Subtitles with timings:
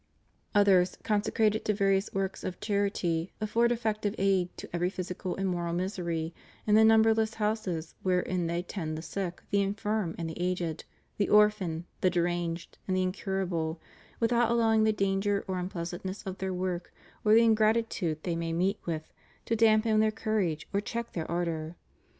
[0.55, 5.73] Others, consecrated to various works of charity, afford effective aid to every physical and moral
[5.73, 6.33] misery
[6.65, 10.85] in the numberless houses wherein they tend the sick, the infirm and the aged,
[11.17, 13.79] the orphan, the deranged, and the incurable,
[14.19, 16.91] without allowing the danger or unpleasantness of their work
[17.23, 19.13] or the ingratitude they may meet with
[19.45, 21.75] to dampen their courage or check their ardor.